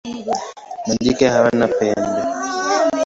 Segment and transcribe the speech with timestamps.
[0.87, 2.21] Majike hawana pembe.